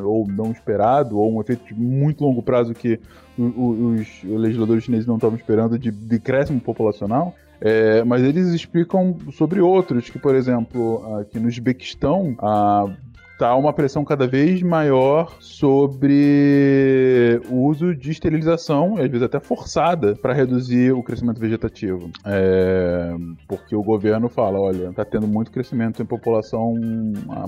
ou 0.03 0.27
não 0.27 0.51
esperado, 0.51 1.19
ou 1.19 1.37
um 1.37 1.41
efeito 1.43 1.67
de 1.67 1.75
muito 1.75 2.25
longo 2.25 2.43
prazo 2.43 2.73
que 2.73 2.99
os 3.37 4.23
legisladores 4.25 4.85
chineses 4.85 5.07
não 5.07 5.17
estavam 5.17 5.37
esperando 5.37 5.79
de 5.79 5.91
decréscimo 5.91 6.61
populacional. 6.61 7.35
É, 7.65 8.05
mas 8.05 8.23
eles 8.23 8.49
explicam 8.49 9.17
sobre 9.33 9.59
outros, 9.59 10.11
que, 10.11 10.19
por 10.19 10.35
exemplo, 10.35 11.19
aqui 11.19 11.41
no 11.41 11.49
Uzbequistão, 11.49 12.37
a 12.39 12.95
tá 13.39 13.57
uma 13.57 13.73
pressão 13.73 14.05
cada 14.05 14.27
vez 14.27 14.63
maior 14.63 15.37
sobre 15.41 17.41
o 17.49 17.65
uso 17.65 17.95
de 17.95 18.11
esterilização, 18.11 18.97
às 18.97 19.09
vezes 19.09 19.23
até 19.23 19.41
forçada, 19.41 20.15
para 20.15 20.33
reduzir 20.33 20.93
o 20.93 21.03
crescimento 21.03 21.41
vegetativo. 21.41 22.11
É, 22.25 23.15
porque 23.49 23.75
o 23.75 23.83
governo 23.83 24.29
fala, 24.29 24.61
olha, 24.61 24.93
tá 24.93 25.05
tendo 25.05 25.27
muito 25.27 25.51
crescimento 25.51 26.01
em 26.01 26.07
população 26.07 26.75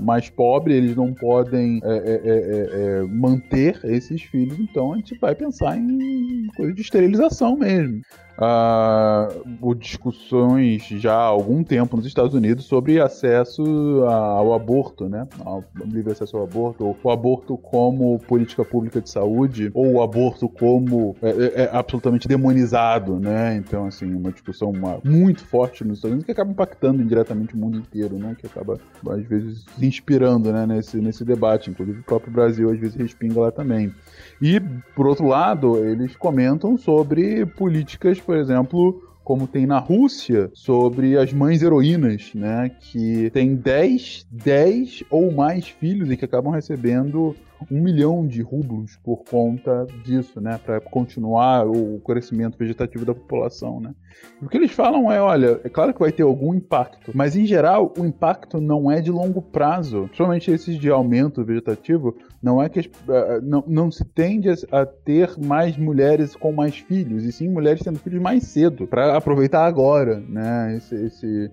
mais 0.01 0.29
pobre, 0.29 0.73
eles 0.73 0.95
não 0.95 1.13
podem 1.13 1.79
é, 1.83 1.89
é, 1.89 1.95
é, 1.95 2.33
é, 2.33 2.99
é 2.99 3.01
manter 3.03 3.79
esses 3.85 4.21
filhos, 4.23 4.59
então 4.59 4.93
a 4.93 4.97
gente 4.97 5.17
vai 5.19 5.35
pensar 5.35 5.77
em 5.77 6.47
coisa 6.55 6.73
de 6.73 6.81
esterilização 6.81 7.55
mesmo 7.55 8.01
uh, 8.37 9.75
discussões 9.75 10.87
já 10.87 11.13
há 11.13 11.23
algum 11.23 11.63
tempo 11.63 11.97
nos 11.97 12.05
Estados 12.05 12.33
Unidos 12.33 12.65
sobre 12.65 12.99
acesso 12.99 13.63
ao 14.07 14.53
aborto, 14.53 15.09
né? 15.09 15.27
Ao 15.43 15.63
livre 15.85 16.11
acesso 16.11 16.37
ao 16.37 16.43
aborto, 16.43 16.85
ou 16.85 16.97
o 17.01 17.11
aborto 17.11 17.57
como 17.57 18.19
política 18.19 18.63
pública 18.63 19.01
de 19.01 19.09
saúde, 19.09 19.71
ou 19.73 19.93
o 19.93 20.01
aborto 20.01 20.47
como 20.47 21.15
é, 21.21 21.29
é, 21.29 21.63
é 21.63 21.69
absolutamente 21.71 22.27
demonizado, 22.27 23.19
né? 23.19 23.55
Então, 23.55 23.85
assim, 23.85 24.13
uma 24.13 24.31
discussão 24.31 24.69
uma, 24.69 24.99
muito 25.03 25.43
forte 25.45 25.83
nos 25.83 25.97
Estados 25.97 26.13
Unidos 26.13 26.25
que 26.25 26.31
acaba 26.31 26.51
impactando 26.51 27.01
indiretamente 27.01 27.55
o 27.55 27.57
mundo 27.57 27.77
inteiro, 27.77 28.17
né? 28.17 28.35
Que 28.37 28.45
acaba, 28.45 28.79
às 29.09 29.23
vezes, 29.23 29.65
inspirando 29.79 30.51
né? 30.51 30.65
nesse, 30.65 30.97
nesse 30.97 31.23
debate. 31.23 31.69
Inclusive, 31.69 31.99
o 31.99 32.03
próprio 32.03 32.31
Brasil, 32.31 32.69
às 32.69 32.77
vezes, 32.77 32.95
respinga 32.95 33.39
lá 33.39 33.51
também. 33.51 33.93
E, 34.41 34.59
por 34.95 35.07
outro 35.07 35.25
lado, 35.25 35.83
eles 35.83 36.15
comentam 36.15 36.77
sobre 36.77 37.45
políticas, 37.45 38.19
por 38.27 38.37
exemplo, 38.37 39.01
como 39.27 39.45
tem 39.45 39.65
na 39.65 39.77
Rússia, 39.77 40.49
sobre 40.53 41.17
as 41.17 41.33
mães 41.33 41.61
heroínas, 41.61 42.31
né? 42.33 42.71
Que 42.79 43.29
tem 43.31 43.57
10, 43.57 44.25
10 44.31 45.03
ou 45.09 45.33
mais 45.33 45.67
filhos 45.67 46.09
e 46.09 46.15
que 46.15 46.23
acabam 46.23 46.53
recebendo 46.53 47.35
um 47.69 47.81
milhão 47.81 48.25
de 48.25 48.41
rublos 48.41 48.97
por 49.03 49.25
conta 49.25 49.85
disso, 50.05 50.39
né? 50.39 50.57
Para 50.63 50.79
continuar 50.79 51.67
o 51.67 51.99
crescimento 52.05 52.57
vegetativo 52.57 53.03
da 53.03 53.13
população, 53.13 53.81
né? 53.81 53.93
O 54.41 54.47
que 54.47 54.57
eles 54.57 54.71
falam 54.71 55.11
é, 55.11 55.19
olha, 55.21 55.59
é 55.63 55.69
claro 55.69 55.93
que 55.93 55.99
vai 55.99 56.11
ter 56.11 56.23
algum 56.23 56.53
impacto, 56.53 57.11
mas 57.13 57.35
em 57.35 57.45
geral 57.45 57.93
o 57.97 58.05
impacto 58.05 58.61
não 58.61 58.91
é 58.91 59.01
de 59.01 59.11
longo 59.11 59.41
prazo. 59.41 60.03
Principalmente 60.03 60.51
esses 60.51 60.77
de 60.79 60.89
aumento 60.89 61.43
vegetativo, 61.43 62.15
não 62.41 62.61
é 62.61 62.69
que 62.69 62.79
uh, 62.79 63.41
não, 63.41 63.63
não 63.67 63.91
se 63.91 64.05
tende 64.05 64.49
a, 64.71 64.85
ter 64.85 65.37
mais 65.37 65.75
mulheres 65.77 66.35
com 66.35 66.51
mais 66.51 66.77
filhos, 66.77 67.25
e 67.25 67.31
sim 67.31 67.49
mulheres 67.49 67.81
tendo 67.83 67.99
filhos 67.99 68.21
mais 68.21 68.43
cedo, 68.43 68.87
para 68.87 69.16
aproveitar 69.17 69.65
agora, 69.65 70.19
né? 70.27 70.75
Esse, 70.77 70.95
esse, 70.95 71.51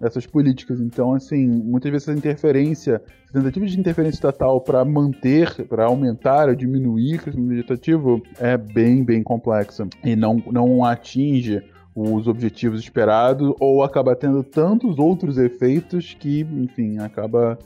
essas 0.00 0.26
políticas. 0.26 0.80
Então, 0.80 1.14
assim, 1.14 1.46
muitas 1.46 1.90
vezes 1.90 2.08
essa 2.08 2.18
interferência 2.18 3.02
tentativa 3.32 3.66
de 3.66 3.80
interferência 3.80 4.16
estatal 4.16 4.60
para 4.60 4.84
manter, 4.84 5.66
para 5.66 5.86
aumentar 5.86 6.48
ou 6.48 6.54
diminuir 6.54 7.16
o 7.16 7.22
crescimento 7.22 7.48
vegetativo 7.48 8.22
é 8.38 8.58
bem, 8.58 9.02
bem 9.02 9.22
complexa 9.22 9.88
e 10.04 10.14
não, 10.14 10.42
não 10.50 10.84
atinge 10.84 11.62
os 11.94 12.26
objetivos 12.26 12.80
esperados 12.80 13.54
ou 13.58 13.82
acaba 13.82 14.14
tendo 14.14 14.42
tantos 14.42 14.98
outros 14.98 15.38
efeitos 15.38 16.14
que, 16.18 16.40
enfim, 16.40 16.98
acaba 16.98 17.58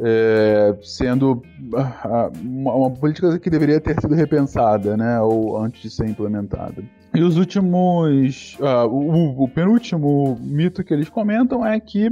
é, 0.00 0.76
sendo 0.82 1.42
ah, 1.74 2.30
uma, 2.42 2.74
uma, 2.74 2.90
política 2.90 3.38
que 3.38 3.50
deveria 3.50 3.80
ter 3.80 4.00
sido 4.00 4.14
repensada, 4.14 4.96
né, 4.96 5.20
ou 5.20 5.56
antes 5.56 5.82
de 5.82 5.90
ser 5.90 6.08
implementada. 6.08 6.82
E 7.14 7.22
os 7.22 7.36
últimos, 7.36 8.58
uh, 8.60 8.86
o, 8.86 9.44
o 9.44 9.48
penúltimo 9.48 10.38
mito 10.40 10.84
que 10.84 10.92
eles 10.92 11.08
comentam 11.08 11.64
é 11.64 11.78
que 11.80 12.10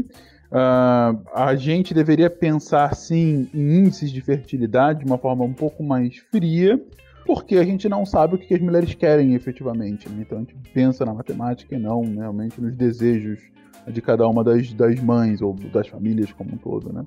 Uh, 0.55 1.19
a 1.35 1.57
gente 1.57 1.93
deveria 1.93 2.31
pensar 2.31 2.95
sim 2.95 3.49
em 3.53 3.79
índices 3.79 4.13
de 4.13 4.21
fertilidade 4.21 5.01
de 5.01 5.05
uma 5.05 5.19
forma 5.19 5.45
um 5.45 5.53
pouco 5.53 5.83
mais 5.83 6.17
fria, 6.31 6.81
porque 7.25 7.57
a 7.57 7.65
gente 7.65 7.89
não 7.89 8.05
sabe 8.05 8.35
o 8.35 8.39
que 8.39 8.55
as 8.55 8.61
mulheres 8.61 8.95
querem 8.95 9.35
efetivamente. 9.35 10.09
Né? 10.09 10.19
Então 10.21 10.39
a 10.39 10.41
gente 10.41 10.55
pensa 10.73 11.05
na 11.05 11.15
matemática 11.15 11.75
e 11.75 11.79
não 11.79 12.03
realmente 12.03 12.61
nos 12.61 12.77
desejos 12.77 13.41
de 13.87 14.01
cada 14.01 14.27
uma 14.27 14.43
das, 14.43 14.73
das 14.73 14.99
mães 15.01 15.43
ou 15.43 15.55
das 15.73 15.89
famílias 15.89 16.33
como 16.33 16.55
um 16.55 16.57
todo, 16.57 16.93
né? 16.93 17.05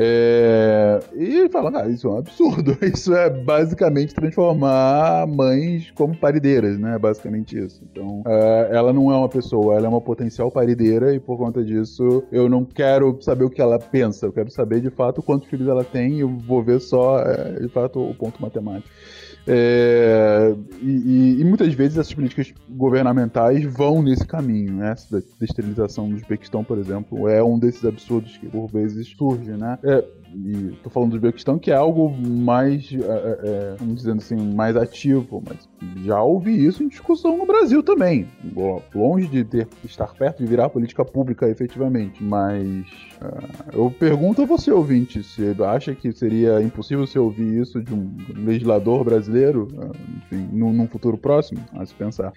É, 0.00 1.00
e 1.16 1.48
fala, 1.48 1.72
ah, 1.82 1.88
isso 1.88 2.06
é 2.06 2.10
um 2.10 2.18
absurdo. 2.18 2.78
Isso 2.86 3.12
é 3.12 3.28
basicamente 3.28 4.14
transformar 4.14 5.26
mães 5.26 5.90
como 5.90 6.16
parideiras, 6.16 6.78
né? 6.78 6.96
Basicamente 6.96 7.58
isso. 7.58 7.82
Então, 7.90 8.22
é, 8.24 8.68
ela 8.70 8.92
não 8.92 9.10
é 9.10 9.16
uma 9.16 9.28
pessoa, 9.28 9.74
ela 9.74 9.86
é 9.86 9.88
uma 9.88 10.00
potencial 10.00 10.52
parideira 10.52 11.12
e 11.12 11.18
por 11.18 11.36
conta 11.36 11.64
disso 11.64 12.22
eu 12.30 12.48
não 12.48 12.64
quero 12.64 13.18
saber 13.20 13.42
o 13.42 13.50
que 13.50 13.60
ela 13.60 13.76
pensa, 13.76 14.26
eu 14.26 14.32
quero 14.32 14.50
saber 14.52 14.80
de 14.80 14.90
fato 14.90 15.20
quantos 15.20 15.48
filhos 15.48 15.66
ela 15.66 15.82
tem 15.82 16.18
e 16.18 16.20
eu 16.20 16.28
vou 16.28 16.62
ver 16.62 16.80
só, 16.80 17.18
é, 17.18 17.58
de 17.58 17.68
fato, 17.68 18.00
o 18.00 18.14
ponto 18.14 18.40
matemático. 18.40 18.88
É, 19.46 20.54
e, 20.82 21.40
e, 21.40 21.44
muitas 21.44 21.72
vezes 21.72 21.96
essas 21.96 22.12
políticas 22.12 22.52
governamentais 22.68 23.64
vão 23.64 24.02
nesse 24.02 24.26
caminho, 24.26 24.74
né? 24.74 24.92
Essa 24.92 25.20
da 25.20 25.44
esterilização 25.44 26.08
do 26.08 26.16
Uzbequistão, 26.16 26.62
por 26.62 26.78
exemplo, 26.78 27.28
é 27.28 27.42
um 27.42 27.58
desses 27.58 27.84
absurdos 27.84 28.36
que 28.36 28.46
por 28.46 28.68
vezes 28.68 29.08
surge, 29.16 29.52
né? 29.52 29.78
É, 29.82 30.04
e 30.34 30.76
tô 30.82 30.90
falando 30.90 31.10
do 31.10 31.16
Uzbequistão 31.16 31.58
que 31.58 31.70
é 31.70 31.74
algo 31.74 32.10
mais, 32.10 32.90
é, 32.92 32.96
é, 32.96 33.02
é 33.02 33.76
vamos 33.78 33.96
dizendo 33.96 34.18
assim, 34.18 34.36
mais 34.54 34.76
ativo, 34.76 35.42
mas 35.46 35.68
já 36.04 36.22
ouvi 36.22 36.66
isso 36.66 36.82
em 36.82 36.88
discussão 36.88 37.36
no 37.36 37.46
Brasil 37.46 37.82
também. 37.82 38.28
Longe 38.94 39.26
de 39.28 39.44
ter, 39.44 39.68
estar 39.84 40.12
perto 40.14 40.38
de 40.38 40.46
virar 40.46 40.68
política 40.68 41.04
pública 41.04 41.48
efetivamente, 41.48 42.22
mas 42.22 42.86
uh, 43.22 43.72
eu 43.72 43.90
pergunto 43.90 44.42
a 44.42 44.46
você, 44.46 44.70
ouvinte, 44.70 45.22
se 45.22 45.54
acha 45.62 45.94
que 45.94 46.12
seria 46.12 46.62
impossível 46.62 47.06
você 47.06 47.18
ouvir 47.18 47.60
isso 47.60 47.82
de 47.82 47.94
um 47.94 48.16
legislador 48.36 49.04
brasileiro, 49.04 49.68
uh, 49.74 49.92
enfim, 50.18 50.48
num, 50.52 50.72
num 50.72 50.86
futuro 50.86 51.16
próximo, 51.16 51.60
a 51.72 51.84
se 51.84 51.94
pensar. 51.94 52.32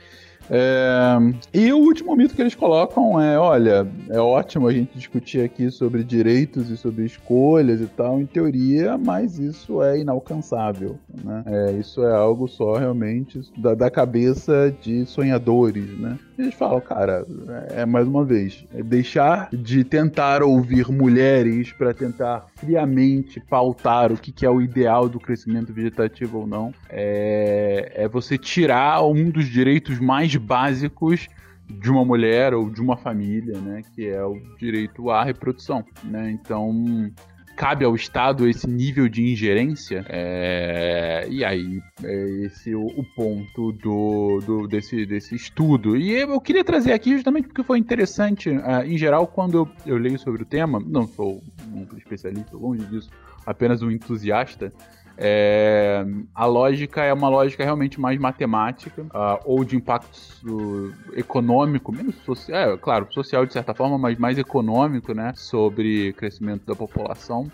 É, 0.53 1.17
e 1.53 1.71
o 1.71 1.77
último 1.77 2.13
mito 2.13 2.35
que 2.35 2.41
eles 2.41 2.53
colocam 2.53 3.19
é: 3.21 3.39
olha, 3.39 3.87
é 4.09 4.19
ótimo 4.19 4.67
a 4.67 4.73
gente 4.73 4.97
discutir 4.97 5.45
aqui 5.45 5.71
sobre 5.71 6.03
direitos 6.03 6.69
e 6.69 6.75
sobre 6.75 7.05
escolhas, 7.05 7.79
e 7.79 7.87
tal, 7.87 8.19
em 8.19 8.25
teoria, 8.25 8.97
mas 8.97 9.39
isso 9.39 9.81
é 9.81 9.99
inalcançável, 9.99 10.99
né? 11.23 11.43
É, 11.45 11.71
isso 11.71 12.03
é 12.03 12.13
algo 12.13 12.49
só 12.49 12.75
realmente 12.75 13.39
da, 13.57 13.73
da 13.73 13.89
cabeça 13.89 14.75
de 14.81 15.05
sonhadores, 15.05 15.97
né? 15.97 16.19
Eles 16.41 16.55
falam, 16.55 16.81
cara, 16.81 17.23
é 17.69 17.85
mais 17.85 18.07
uma 18.07 18.25
vez, 18.25 18.65
é 18.73 18.81
deixar 18.81 19.47
de 19.53 19.83
tentar 19.83 20.41
ouvir 20.41 20.91
mulheres 20.91 21.71
para 21.71 21.93
tentar 21.93 22.47
friamente 22.55 23.39
pautar 23.39 24.11
o 24.11 24.17
que, 24.17 24.31
que, 24.31 24.43
é 24.43 24.49
o 24.49 24.59
ideal 24.59 25.07
do 25.07 25.19
crescimento 25.19 25.71
vegetativo 25.71 26.39
ou 26.39 26.47
não, 26.47 26.73
é, 26.89 27.91
é 27.93 28.07
você 28.07 28.39
tirar 28.39 29.03
um 29.05 29.29
dos 29.29 29.45
direitos 29.45 29.99
mais 29.99 30.35
básicos 30.35 31.27
de 31.69 31.91
uma 31.91 32.03
mulher 32.03 32.55
ou 32.55 32.71
de 32.71 32.81
uma 32.81 32.97
família, 32.97 33.59
né, 33.59 33.83
que 33.93 34.07
é 34.07 34.23
o 34.25 34.41
direito 34.57 35.11
à 35.11 35.23
reprodução, 35.23 35.85
né? 36.03 36.31
Então, 36.31 37.11
cabe 37.55 37.85
ao 37.85 37.95
Estado 37.95 38.47
esse 38.47 38.69
nível 38.69 39.07
de 39.07 39.23
ingerência. 39.23 40.05
É, 40.09 41.27
e 41.29 41.43
aí, 41.43 41.81
é 42.03 42.45
esse 42.45 42.73
o, 42.75 42.85
o 42.85 43.03
ponto 43.15 43.71
do, 43.73 44.39
do, 44.45 44.67
desse, 44.67 45.05
desse 45.05 45.35
estudo. 45.35 45.95
E 45.95 46.11
eu 46.11 46.39
queria 46.41 46.63
trazer 46.63 46.93
aqui 46.93 47.13
justamente 47.13 47.47
porque 47.47 47.63
foi 47.63 47.77
interessante, 47.77 48.49
uh, 48.49 48.83
em 48.85 48.97
geral, 48.97 49.27
quando 49.27 49.57
eu, 49.57 49.69
eu 49.85 49.97
leio 49.97 50.17
sobre 50.17 50.43
o 50.43 50.45
tema, 50.45 50.79
não 50.79 51.07
sou 51.07 51.43
um 51.73 51.85
especialista, 51.97 52.55
longe 52.57 52.85
disso, 52.85 53.09
apenas 53.45 53.81
um 53.81 53.91
entusiasta. 53.91 54.71
É, 55.17 56.05
a 56.33 56.45
lógica 56.45 57.03
é 57.03 57.13
uma 57.13 57.29
lógica 57.29 57.63
realmente 57.63 57.99
mais 57.99 58.19
matemática 58.19 59.01
uh, 59.03 59.39
ou 59.45 59.63
de 59.63 59.75
impacto 59.75 60.93
econômico, 61.13 61.91
menos 61.91 62.15
social, 62.23 62.73
é, 62.73 62.77
claro, 62.77 63.07
social 63.11 63.45
de 63.45 63.53
certa 63.53 63.73
forma, 63.73 63.97
mas 63.97 64.17
mais 64.17 64.37
econômico, 64.37 65.13
né, 65.13 65.33
sobre 65.35 66.13
crescimento 66.13 66.65
da 66.65 66.75
população. 66.75 67.51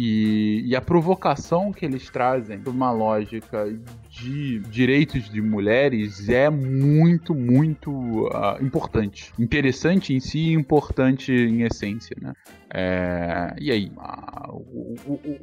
E, 0.00 0.62
e, 0.64 0.76
a 0.76 0.80
provocação 0.80 1.72
que 1.72 1.84
eles 1.84 2.08
trazem 2.08 2.60
uma 2.66 2.92
lógica 2.92 3.66
de 4.08 4.60
direitos 4.60 5.28
de 5.28 5.42
mulheres 5.42 6.28
é 6.28 6.48
muito, 6.48 7.34
muito 7.34 7.90
uh, 7.90 8.62
importante. 8.62 9.32
Interessante 9.36 10.14
em 10.14 10.20
si 10.20 10.38
e 10.38 10.52
importante 10.52 11.32
em 11.32 11.62
essência, 11.62 12.16
né? 12.20 12.32
É, 12.72 13.56
e 13.58 13.72
aí, 13.72 13.90
o, 14.50 14.94
o, 15.06 15.36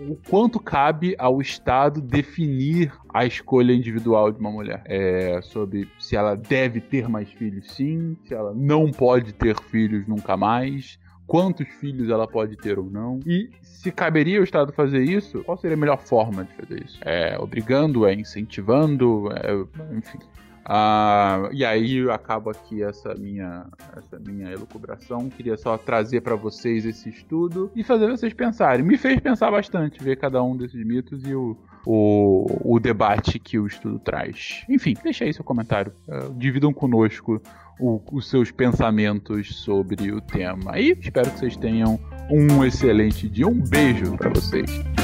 o, 0.00 0.16
quanto 0.28 0.58
cabe 0.60 1.14
ao 1.18 1.40
Estado 1.40 2.00
definir 2.00 2.92
a 3.12 3.24
escolha 3.24 3.72
individual 3.72 4.32
de 4.32 4.38
uma 4.38 4.50
mulher? 4.50 4.82
É, 4.86 5.40
sobre 5.42 5.88
se 5.98 6.16
ela 6.16 6.36
deve 6.36 6.80
ter 6.80 7.08
mais 7.08 7.30
filhos, 7.32 7.72
sim, 7.72 8.16
se 8.24 8.34
ela 8.34 8.52
não 8.54 8.90
pode 8.90 9.32
ter 9.32 9.58
filhos 9.60 10.06
nunca 10.06 10.36
mais, 10.36 10.98
quantos 11.26 11.66
filhos 11.80 12.08
ela 12.10 12.26
pode 12.26 12.56
ter 12.56 12.78
ou 12.78 12.90
não. 12.90 13.20
E 13.26 13.50
se 13.62 13.90
caberia 13.90 14.40
o 14.40 14.44
Estado 14.44 14.72
fazer 14.72 15.02
isso, 15.02 15.42
qual 15.44 15.56
seria 15.56 15.76
a 15.76 15.80
melhor 15.80 15.98
forma 15.98 16.44
de 16.44 16.52
fazer 16.54 16.84
isso? 16.84 16.98
É 17.02 17.38
obrigando, 17.38 18.06
é 18.06 18.14
incentivando, 18.14 19.28
é, 19.32 19.96
enfim. 19.96 20.18
Ah, 20.64 21.48
e 21.52 21.64
aí 21.64 22.08
acaba 22.10 22.52
aqui 22.52 22.82
essa 22.82 23.14
minha, 23.14 23.66
essa 23.96 24.18
minha 24.18 24.50
elucubração. 24.50 25.28
Queria 25.28 25.56
só 25.56 25.76
trazer 25.76 26.22
para 26.22 26.34
vocês 26.34 26.84
esse 26.86 27.08
estudo 27.08 27.70
e 27.76 27.84
fazer 27.84 28.08
vocês 28.08 28.32
pensarem. 28.32 28.84
Me 28.84 28.96
fez 28.96 29.20
pensar 29.20 29.50
bastante 29.50 30.02
ver 30.02 30.16
cada 30.16 30.42
um 30.42 30.56
desses 30.56 30.84
mitos 30.84 31.22
e 31.26 31.34
o, 31.34 31.56
o, 31.84 32.74
o 32.74 32.80
debate 32.80 33.38
que 33.38 33.58
o 33.58 33.66
estudo 33.66 33.98
traz. 33.98 34.64
Enfim, 34.68 34.94
deixa 35.02 35.24
aí 35.24 35.32
seu 35.32 35.44
comentário. 35.44 35.92
Uh, 36.08 36.32
dividam 36.34 36.72
conosco 36.72 37.42
o, 37.78 38.00
os 38.10 38.28
seus 38.28 38.50
pensamentos 38.50 39.56
sobre 39.56 40.12
o 40.12 40.20
tema. 40.20 40.78
E 40.78 40.96
espero 40.98 41.30
que 41.30 41.38
vocês 41.38 41.56
tenham 41.56 42.00
um 42.30 42.64
excelente 42.64 43.28
dia. 43.28 43.46
Um 43.46 43.60
beijo 43.60 44.16
para 44.16 44.30
vocês. 44.30 45.03